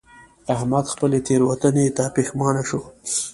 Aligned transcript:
احمد 0.53 0.85
خپلې 0.93 1.17
تېروتنې 1.27 1.85
ته 1.97 2.03
پښېمانه 2.15 2.63
شو. 2.69 2.81